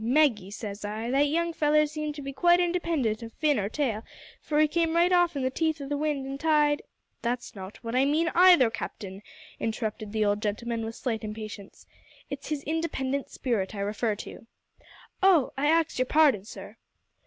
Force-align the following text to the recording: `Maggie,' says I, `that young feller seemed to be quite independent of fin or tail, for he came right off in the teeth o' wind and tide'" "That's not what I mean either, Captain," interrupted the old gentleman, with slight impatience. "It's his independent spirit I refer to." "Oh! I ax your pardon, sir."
`Maggie,' 0.03 0.51
says 0.51 0.83
I, 0.83 1.11
`that 1.11 1.31
young 1.31 1.53
feller 1.53 1.85
seemed 1.85 2.15
to 2.15 2.23
be 2.23 2.33
quite 2.33 2.59
independent 2.59 3.21
of 3.21 3.31
fin 3.33 3.59
or 3.59 3.69
tail, 3.69 4.03
for 4.41 4.59
he 4.59 4.67
came 4.67 4.95
right 4.95 5.11
off 5.11 5.35
in 5.35 5.43
the 5.43 5.51
teeth 5.51 5.79
o' 5.79 5.95
wind 5.95 6.25
and 6.25 6.39
tide'" 6.39 6.81
"That's 7.21 7.53
not 7.55 7.77
what 7.83 7.95
I 7.95 8.03
mean 8.05 8.31
either, 8.33 8.71
Captain," 8.71 9.21
interrupted 9.59 10.11
the 10.11 10.25
old 10.25 10.41
gentleman, 10.41 10.83
with 10.85 10.95
slight 10.95 11.23
impatience. 11.23 11.85
"It's 12.31 12.49
his 12.49 12.63
independent 12.63 13.29
spirit 13.29 13.75
I 13.75 13.81
refer 13.81 14.15
to." 14.15 14.47
"Oh! 15.21 15.53
I 15.55 15.67
ax 15.67 15.99
your 15.99 16.07
pardon, 16.07 16.45
sir." 16.45 16.77